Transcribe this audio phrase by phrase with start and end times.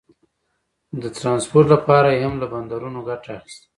[1.01, 3.65] د ټرانسپورټ لپاره یې هم له بندرونو ګټه اخیسته.